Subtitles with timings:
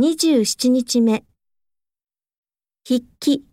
[0.00, 1.22] 27日目。
[2.82, 3.46] 筆記、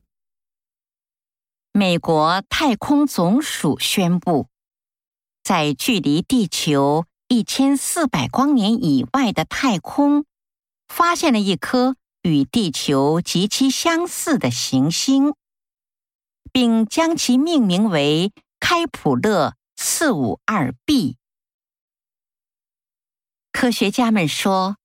[1.73, 4.47] 美国太空总署宣布，
[5.43, 10.25] 在距离地球一千四百光年以外的太空，
[10.87, 15.33] 发现了一颗与地球极其相似的行星，
[16.53, 21.17] 并将其命名为开普勒四五二 b。
[23.51, 24.77] 科学家们说，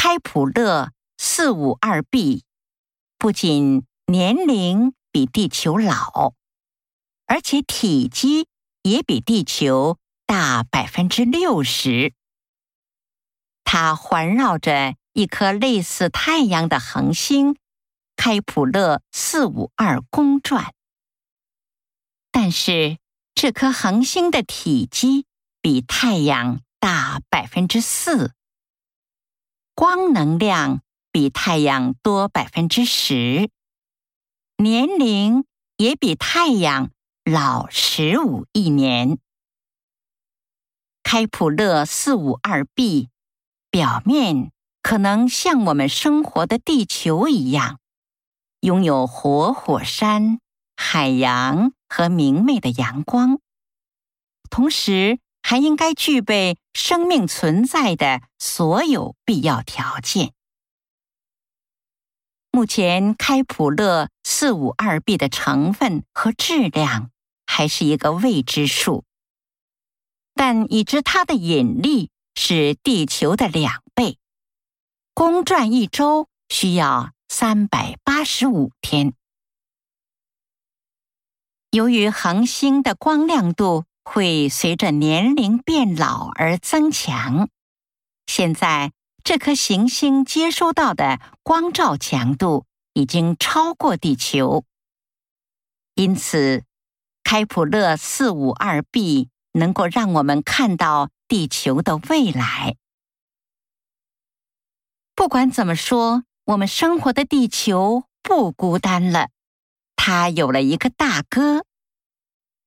[0.00, 2.44] 开普勒四五二 b
[3.18, 6.34] 不仅年龄比地球老，
[7.26, 8.46] 而且体积
[8.82, 12.14] 也比地球大百分之六十。
[13.64, 17.56] 它环绕着一颗类似太阳的恒星
[18.14, 20.74] 开普勒四五二公转，
[22.30, 22.98] 但是
[23.34, 25.26] 这颗恒星的体积
[25.60, 26.60] 比太阳。
[26.80, 28.32] 大百分之四，
[29.78, 30.82] 光能量
[31.12, 33.48] 比太阳多百分之十，
[34.56, 35.44] 年龄
[35.76, 36.90] 也比太阳
[37.24, 39.20] 老十五亿年。
[41.04, 43.08] 开普勒四五二 b
[43.70, 44.50] 表面
[44.82, 47.78] 可能像我们生活的地球一样，
[48.58, 50.40] 拥有活火山、
[50.74, 53.38] 海洋和明媚的阳光，
[54.50, 55.20] 同时。
[55.48, 60.34] 还应该具备生命存在的所有必要条件。
[62.50, 67.10] 目前，开普勒四五二 b 的成分和质量
[67.46, 69.06] 还是一个未知数，
[70.34, 74.18] 但已知它的引力是地球的两倍，
[75.14, 79.14] 公转一周需要三百八十五天。
[81.70, 83.87] 由于恒星的光亮度。
[84.10, 87.50] 会随着年龄变老而增强。
[88.26, 88.92] 现在，
[89.22, 92.64] 这颗行星接收到的光照强度
[92.94, 94.64] 已经超过地球，
[95.94, 96.64] 因此，
[97.22, 102.76] 开普勒四五二 b 能够让我们看到地球的未来。
[105.14, 109.28] 不管怎么说，我们生活的地球不孤单了，
[109.96, 111.66] 它有了一个大哥。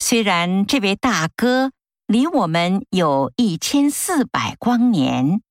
[0.03, 1.73] 虽然这位大哥
[2.07, 5.43] 离我们有一千四百光年，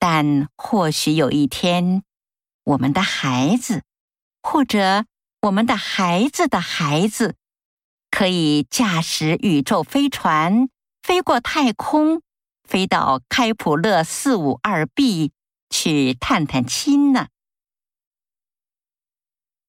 [0.00, 2.02] 但或许有一天，
[2.64, 3.84] 我们的孩子，
[4.42, 5.04] 或者
[5.42, 7.36] 我们的孩子的孩子，
[8.10, 10.68] 可以驾驶宇宙飞船
[11.00, 12.20] 飞过太空，
[12.68, 15.30] 飞到开普勒四五二 b
[15.70, 17.28] 去探探亲呢。